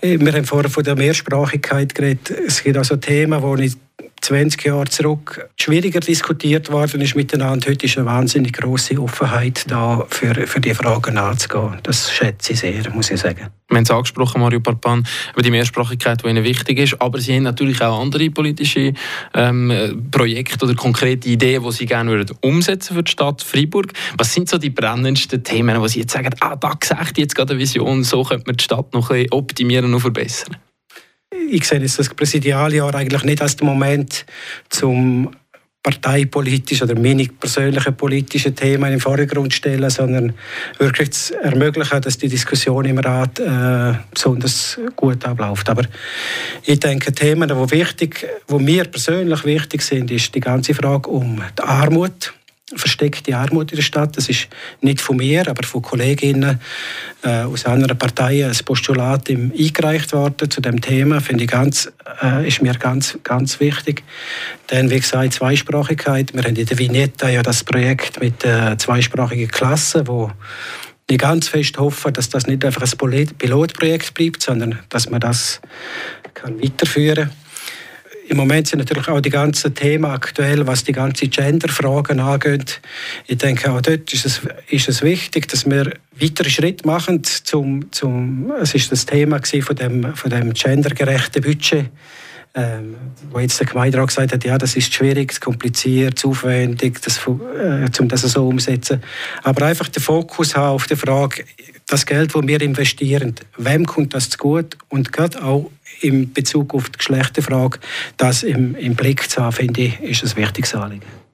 Wir 0.00 0.32
haben 0.32 0.44
vorher 0.44 0.70
von 0.70 0.84
der 0.84 0.94
Mehrsprachigkeit 0.94 1.92
geredet. 1.92 2.30
Es 2.30 2.62
gibt 2.62 2.76
also 2.76 2.96
Themen, 2.96 3.42
wo 3.42 3.56
ich 3.56 3.76
20 4.28 4.62
Jahre 4.62 4.84
zurück 4.84 5.48
schwieriger 5.58 6.00
diskutiert 6.00 6.70
worden 6.70 7.00
ist 7.00 7.16
miteinander. 7.16 7.70
Heute 7.70 7.86
ist 7.86 7.96
eine 7.96 8.04
wahnsinnig 8.04 8.52
große 8.52 9.00
Offenheit 9.00 9.64
da, 9.68 10.04
für, 10.10 10.34
für 10.46 10.60
die 10.60 10.74
Fragen 10.74 11.16
anzugehen. 11.16 11.78
Das 11.82 12.12
schätze 12.12 12.52
ich 12.52 12.60
sehr, 12.60 12.90
muss 12.92 13.10
ich 13.10 13.20
sagen. 13.20 13.48
Wir 13.68 13.76
haben 13.78 13.84
es 13.84 13.90
angesprochen, 13.90 14.42
Mario 14.42 14.60
Parpan, 14.60 15.06
über 15.32 15.40
die 15.40 15.50
Mehrsprachigkeit, 15.50 16.22
die 16.22 16.28
Ihnen 16.28 16.44
wichtig 16.44 16.78
ist. 16.78 17.00
Aber 17.00 17.18
Sie 17.20 17.36
haben 17.36 17.44
natürlich 17.44 17.80
auch 17.80 18.02
andere 18.02 18.28
politische 18.28 18.92
ähm, 19.32 20.06
Projekte 20.10 20.62
oder 20.62 20.74
konkrete 20.74 21.26
Ideen, 21.26 21.62
die 21.62 21.72
Sie 21.72 21.86
gerne 21.86 22.10
würden 22.10 22.36
umsetzen 22.42 22.96
für 22.96 23.02
die 23.02 23.10
Stadt 23.10 23.42
Freiburg. 23.42 23.94
Was 24.18 24.34
sind 24.34 24.50
so 24.50 24.58
die 24.58 24.68
brennendsten 24.68 25.42
Themen, 25.42 25.80
wo 25.80 25.86
Sie 25.86 26.00
jetzt 26.00 26.12
sagen, 26.12 26.34
ah, 26.40 26.54
da 26.54 26.76
sehe 26.84 26.98
ich 27.00 27.16
jetzt 27.16 27.34
gerade 27.34 27.54
eine 27.54 27.60
Vision, 27.62 28.04
so 28.04 28.24
könnte 28.24 28.44
man 28.46 28.56
die 28.58 28.64
Stadt 28.64 28.92
noch 28.92 29.08
ein 29.08 29.22
bisschen 29.22 29.32
optimieren 29.32 29.94
und 29.94 30.00
verbessern? 30.00 30.56
Ich 31.50 31.64
sehe 31.64 31.80
jetzt 31.80 31.98
das 31.98 32.08
Präsidialjahr 32.08 32.94
eigentlich 32.94 33.24
nicht 33.24 33.42
als 33.42 33.56
den 33.56 33.66
Moment 33.66 34.24
zum 34.68 35.30
parteipolitische 35.82 36.84
oder 36.84 36.98
meine 36.98 37.24
persönlichen 37.24 37.96
politischen 37.96 38.54
Themen 38.54 38.84
in 38.84 38.90
den 38.90 39.00
Vordergrund 39.00 39.54
stellen, 39.54 39.88
sondern 39.88 40.34
wirklich 40.78 41.12
zu 41.12 41.40
ermöglichen, 41.40 42.02
dass 42.02 42.18
die 42.18 42.28
Diskussion 42.28 42.84
im 42.84 42.98
Rat 42.98 43.38
äh, 43.38 43.94
besonders 44.12 44.78
gut 44.96 45.24
abläuft. 45.24 45.68
Aber 45.70 45.84
ich 46.64 46.80
denke, 46.80 47.12
Themen, 47.12 47.48
die 47.48 47.70
wichtig, 47.70 48.26
wo 48.48 48.58
mir 48.58 48.84
persönlich 48.84 49.44
wichtig 49.44 49.82
sind, 49.82 50.10
ist 50.10 50.34
die 50.34 50.40
ganze 50.40 50.74
Frage 50.74 51.08
um 51.08 51.40
die 51.56 51.62
Armut 51.62 52.34
versteckte 52.76 53.36
Armut 53.36 53.72
in 53.72 53.76
der 53.76 53.82
Stadt. 53.82 54.16
Das 54.16 54.28
ist 54.28 54.48
nicht 54.80 55.00
von 55.00 55.16
mir, 55.16 55.48
aber 55.48 55.62
von 55.62 55.82
Kolleginnen 55.82 56.60
äh, 57.22 57.42
aus 57.42 57.64
anderen 57.64 57.96
Parteien 57.96 58.48
als 58.48 58.62
Postulat 58.62 59.28
im, 59.30 59.52
eingereicht 59.58 60.12
worden 60.12 60.50
zu 60.50 60.60
dem 60.60 60.80
Thema. 60.80 61.20
Finde 61.20 61.44
ich 61.44 61.50
ganz, 61.50 61.90
äh, 62.22 62.46
ist 62.46 62.60
mir 62.62 62.74
ganz, 62.74 63.18
ganz 63.24 63.60
wichtig. 63.60 64.02
Dann, 64.66 64.90
wie 64.90 65.00
gesagt, 65.00 65.32
Zweisprachigkeit. 65.32 66.34
Wir 66.34 66.42
haben 66.42 66.56
in 66.56 66.66
der 66.66 66.78
Vignetta 66.78 67.28
ja 67.28 67.42
das 67.42 67.64
Projekt 67.64 68.20
mit 68.20 68.44
äh, 68.44 68.76
zweisprachigen 68.76 69.48
Klassen, 69.48 70.06
wo 70.06 70.30
ich 71.10 71.18
ganz 71.18 71.48
fest 71.48 71.78
hoffe, 71.78 72.12
dass 72.12 72.28
das 72.28 72.46
nicht 72.46 72.64
einfach 72.64 72.82
ein 72.82 73.26
Pilotprojekt 73.38 74.12
bleibt, 74.12 74.42
sondern 74.42 74.78
dass 74.90 75.08
man 75.08 75.20
das 75.20 75.60
kann 76.34 76.62
weiterführen 76.62 77.28
kann. 77.28 77.47
Im 78.28 78.36
Moment 78.36 78.68
sind 78.68 78.80
natürlich 78.80 79.08
auch 79.08 79.20
die 79.20 79.30
ganzen 79.30 79.74
Themen 79.74 80.04
aktuell, 80.04 80.66
was 80.66 80.84
die 80.84 80.92
ganzen 80.92 81.30
Gender-Fragen 81.30 82.20
angeht. 82.20 82.82
Ich 83.26 83.38
denke, 83.38 83.72
auch 83.72 83.80
dort 83.80 84.12
ist 84.12 84.26
es, 84.26 84.42
ist 84.68 84.86
es 84.86 85.00
wichtig, 85.00 85.48
dass 85.48 85.64
wir 85.64 85.94
weitere 86.20 86.50
Schritte 86.50 86.86
machen. 86.86 87.24
Zum, 87.24 87.90
zum, 87.90 88.52
es 88.60 88.74
ist 88.74 88.92
das 88.92 89.06
Thema 89.06 89.40
von 89.42 89.76
dem, 89.76 90.14
von 90.14 90.30
dem 90.30 90.52
gendergerechten 90.52 91.42
Budget. 91.42 91.86
Ähm, 92.54 92.96
wo 93.30 93.38
jetzt 93.38 93.60
der 93.60 93.66
Gemeinderat 93.66 94.08
gesagt 94.08 94.32
hat, 94.32 94.44
ja, 94.44 94.58
das 94.58 94.74
ist 94.74 94.92
schwierig, 94.92 95.34
zu 95.34 95.40
kompliziert, 95.40 96.18
zu 96.18 96.30
aufwendig, 96.30 97.00
das, 97.02 97.18
äh, 97.18 98.00
um 98.00 98.08
das 98.08 98.22
so 98.22 98.48
umzusetzen. 98.48 99.02
Aber 99.42 99.66
einfach 99.66 99.88
den 99.88 100.02
Fokus 100.02 100.56
haben 100.56 100.74
auf 100.74 100.86
die 100.86 100.96
Frage, 100.96 101.44
das 101.86 102.06
Geld, 102.06 102.34
das 102.34 102.42
wir 102.46 102.60
investieren, 102.60 103.34
wem 103.56 103.86
kommt 103.86 104.14
das 104.14 104.30
zu 104.30 104.38
gut? 104.38 104.76
Und 104.88 105.12
gerade 105.12 105.42
auch 105.44 105.70
in 106.00 106.32
Bezug 106.32 106.74
auf 106.74 106.90
die 106.90 106.98
Geschlechterfrage, 106.98 107.78
das 108.16 108.42
im, 108.42 108.74
im 108.76 108.94
Blick 108.94 109.28
zu 109.30 109.42
haben, 109.42 109.52
finde 109.52 109.82
ich, 109.82 110.00
ist 110.00 110.24
ein 110.24 110.36
wichtiges 110.42 110.74
Anliegen. 110.74 111.27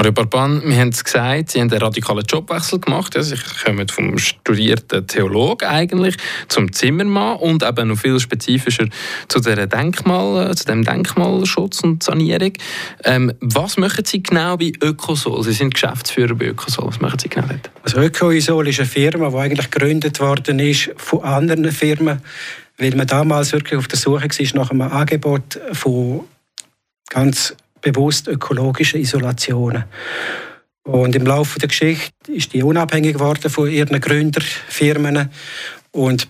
Mario 0.00 0.12
Barban, 0.12 0.62
wir 0.64 0.78
haben 0.78 0.88
es 0.88 1.04
gesagt, 1.04 1.50
Sie 1.50 1.60
haben 1.60 1.70
einen 1.70 1.82
radikalen 1.82 2.24
Jobwechsel 2.24 2.80
gemacht. 2.80 3.14
Sie 3.20 3.36
kommen 3.62 3.86
vom 3.86 4.16
studierten 4.16 5.06
Theologen 5.06 5.68
eigentlich 5.68 6.16
zum 6.48 6.72
Zimmermann 6.72 7.36
und 7.36 7.62
eben 7.62 7.88
noch 7.88 7.98
viel 7.98 8.18
spezifischer 8.18 8.86
zu, 9.28 9.40
der 9.40 9.66
Denkmal, 9.66 10.54
zu 10.56 10.64
dem 10.64 10.86
Denkmalschutz 10.86 11.80
und 11.80 12.02
Sanierung. 12.02 12.54
Ähm, 13.04 13.34
was 13.42 13.76
machen 13.76 14.02
Sie 14.06 14.22
genau 14.22 14.56
bei 14.56 14.72
Ökosol? 14.82 15.44
Sie 15.44 15.52
sind 15.52 15.74
Geschäftsführer 15.74 16.34
bei 16.34 16.46
Ökosol. 16.46 16.86
Was 16.86 17.00
machen 17.02 17.18
Sie 17.18 17.28
genau 17.28 17.48
dort? 17.48 17.70
Also 17.82 17.98
Ökosol 17.98 18.68
ist 18.68 18.80
eine 18.80 18.88
Firma, 18.88 19.28
die 19.28 19.36
eigentlich 19.36 19.70
gegründet 19.70 20.18
worden 20.18 20.60
ist 20.60 20.92
von 20.96 21.24
anderen 21.24 21.70
Firmen, 21.72 22.22
weil 22.78 22.96
man 22.96 23.06
damals 23.06 23.52
wirklich 23.52 23.78
auf 23.78 23.86
der 23.86 23.98
Suche 23.98 24.30
war 24.30 24.62
nach 24.62 24.70
einem 24.70 24.80
Angebot 24.80 25.60
von 25.74 26.22
ganz 27.10 27.54
bewusst 27.80 28.28
ökologische 28.28 28.98
Isolationen. 28.98 29.84
Und 30.82 31.14
im 31.14 31.26
Laufe 31.26 31.58
der 31.58 31.68
Geschichte 31.68 32.32
ist 32.32 32.52
die 32.52 32.62
unabhängig 32.62 33.14
geworden 33.14 33.50
von 33.50 33.70
ihren 33.70 34.00
Gründerfirmen 34.00 35.30
und 35.92 36.28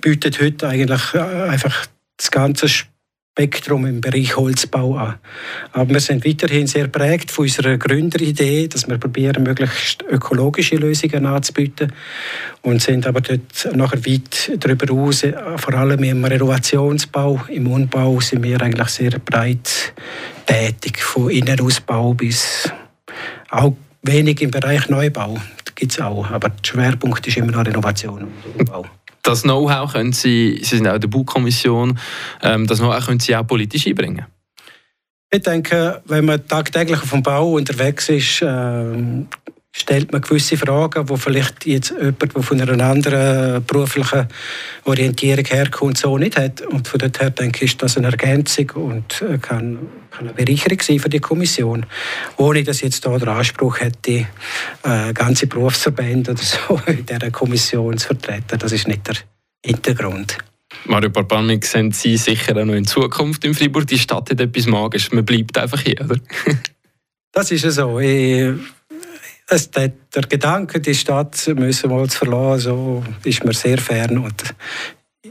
bietet 0.00 0.40
heute 0.40 0.68
eigentlich 0.68 1.14
äh, 1.14 1.18
einfach 1.18 1.86
das 2.16 2.30
ganze 2.30 2.68
Spektrum 3.38 3.84
im 3.84 4.00
Bereich 4.00 4.34
Holzbau 4.34 4.96
an. 4.96 5.16
Aber 5.72 5.90
wir 5.92 6.00
sind 6.00 6.24
weiterhin 6.24 6.66
sehr 6.66 6.88
prägt 6.88 7.30
von 7.30 7.44
unserer 7.44 7.76
Gründeridee, 7.76 8.66
dass 8.66 8.88
wir 8.88 8.96
probieren, 8.96 9.42
möglichst 9.42 10.02
ökologische 10.04 10.76
Lösungen 10.76 11.26
anzubieten 11.26 11.92
und 12.62 12.80
sind 12.80 13.06
aber 13.06 13.20
dort 13.20 13.68
nachher 13.76 14.06
weit 14.06 14.52
darüber 14.58 14.86
hinaus, 14.86 15.22
vor 15.56 15.74
allem 15.74 16.02
im 16.02 16.24
Renovationsbau, 16.24 17.42
im 17.48 17.66
Umbau 17.66 18.20
sind 18.20 18.42
wir 18.42 18.58
eigentlich 18.62 18.88
sehr 18.88 19.18
breit 19.18 19.92
tätig, 20.46 21.02
von 21.02 21.28
Innenausbau 21.28 22.14
bis 22.14 22.70
auch 23.50 23.76
wenig 24.00 24.40
im 24.40 24.50
Bereich 24.50 24.88
Neubau. 24.88 25.36
Gibt 25.74 25.92
es 25.92 26.00
auch, 26.00 26.30
aber 26.30 26.48
der 26.48 26.66
Schwerpunkt 26.66 27.26
ist 27.26 27.36
immer 27.36 27.52
noch 27.52 27.66
Renovation 27.66 28.22
und 28.22 28.60
Umbau 28.60 28.86
das 29.26 29.42
Know-how 29.42 29.92
können 29.92 30.12
Sie, 30.12 30.58
Sie 30.62 30.76
sind 30.76 30.88
auch 30.88 30.94
in 30.94 31.00
der 31.00 31.08
Baukommission, 31.08 31.98
ähm, 32.42 32.66
das 32.66 32.78
Know-how 32.78 33.04
können 33.04 33.20
Sie 33.20 33.34
auch 33.36 33.46
politisch 33.46 33.86
einbringen? 33.86 34.26
Ich 35.30 35.42
denke, 35.42 36.02
wenn 36.06 36.24
man 36.24 36.46
tagtäglich 36.46 37.02
auf 37.02 37.10
dem 37.10 37.22
Bau 37.22 37.52
unterwegs 37.52 38.08
ist, 38.08 38.42
äh, 38.42 39.26
stellt 39.78 40.10
man 40.10 40.22
gewisse 40.22 40.56
Fragen, 40.56 41.08
wo 41.08 41.16
vielleicht 41.16 41.66
jetzt 41.66 41.90
jemand, 41.90 42.34
der 42.34 42.42
von 42.42 42.60
einer 42.60 42.82
anderen 42.82 43.62
beruflichen 43.64 44.26
Orientierung 44.84 45.44
herkommt, 45.44 45.98
so 45.98 46.16
nicht 46.16 46.38
hat. 46.38 46.62
Und 46.62 46.88
von 46.88 46.98
daher 46.98 47.30
denke 47.30 47.64
ich, 47.64 47.72
ist 47.72 47.82
das 47.82 47.98
eine 47.98 48.06
Ergänzung 48.06 48.70
und 48.70 49.20
äh, 49.20 49.36
kann, 49.36 49.78
kann 50.10 50.28
eine 50.28 50.32
Bereicherung 50.32 50.80
sein 50.80 50.98
für 50.98 51.10
die 51.10 51.20
Kommission, 51.20 51.84
ohne 52.38 52.64
dass 52.64 52.80
jetzt 52.80 53.04
hier 53.04 53.18
der 53.18 53.28
Anspruch 53.28 53.80
hätte, 53.80 54.26
äh, 54.82 55.12
ganze 55.12 55.46
Berufsverbände 55.46 56.30
oder 56.30 56.42
so 56.42 56.80
in 56.90 57.04
dieser 57.04 57.30
Kommission 57.30 57.98
zu 57.98 58.06
vertreten. 58.08 58.58
Das 58.58 58.72
ist 58.72 58.88
nicht 58.88 59.06
der 59.06 59.16
Hintergrund. 59.64 60.38
Mario 60.86 61.10
Barbanik, 61.10 61.66
sind 61.66 61.94
Sie 61.94 62.16
sicher 62.16 62.56
auch 62.56 62.64
noch 62.64 62.74
in 62.74 62.86
Zukunft 62.86 63.44
in 63.44 63.54
Freiburg? 63.54 63.86
Die 63.86 63.98
Stadt 63.98 64.30
hat 64.30 64.40
etwas 64.40 64.66
Magisches. 64.66 65.12
Man 65.12 65.24
bleibt 65.24 65.58
einfach 65.58 65.80
hier, 65.80 66.00
oder? 66.00 66.16
das 67.32 67.50
ist 67.50 67.70
so. 67.70 68.00
Ich 68.00 68.54
es, 69.48 69.70
der, 69.70 69.92
der 70.14 70.22
Gedanke, 70.22 70.80
die 70.80 70.94
Stadt 70.94 71.50
müssen 71.54 71.90
wir 71.90 72.08
zu 72.08 72.18
verlassen, 72.18 72.60
so 72.60 73.04
ist 73.24 73.44
mir 73.44 73.54
sehr 73.54 73.78
fern 73.78 74.18
und 74.18 74.54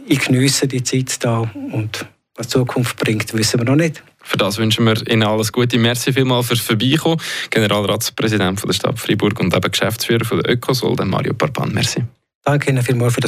ich 0.08 0.20
genieße 0.20 0.68
die 0.68 0.84
Zeit 0.84 1.24
da 1.24 1.40
und 1.72 2.06
was 2.36 2.48
die 2.48 2.54
Zukunft 2.54 2.98
bringt, 2.98 3.34
wissen 3.34 3.60
wir 3.60 3.66
noch 3.66 3.76
nicht. 3.76 4.04
Für 4.22 4.38
das 4.38 4.58
wünschen 4.58 4.86
wir 4.86 5.08
Ihnen 5.08 5.24
alles 5.24 5.52
Gute. 5.52 5.78
Merci 5.78 6.12
vielmals 6.12 6.48
fürs 6.48 6.60
Vorbeikommen. 6.60 7.22
Generalratspräsident 7.50 8.60
von 8.60 8.68
der 8.68 8.74
Stadt 8.74 9.00
Freiburg 9.00 9.40
und 9.40 9.56
eben 9.56 9.72
Geschäftsführer 9.72 10.26
von 10.26 10.42
der 10.42 10.52
Ökosol, 10.52 10.96
Mario 11.06 11.34
Parpan. 11.34 11.72
Merci. 11.74 12.04
Danke 12.44 12.72
Ihnen 12.72 12.84
vielmals 12.84 13.14
für 13.14 13.22
das 13.22 13.24